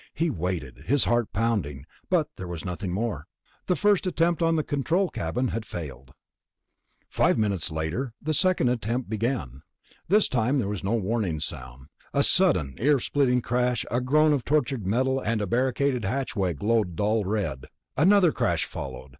[0.15, 3.27] He waited, his heart pounding, but there was nothing more.
[3.67, 6.15] The first attempt on the control cabin had failed.
[7.07, 9.61] Five minutes later the second attempt began.
[10.07, 11.89] This time there was no warning sound.
[12.15, 16.95] A sudden, ear splitting crash, a groan of tortured metal, and the barricaded hatchway glowed
[16.95, 17.67] dull red.
[17.95, 19.09] Another crash followed.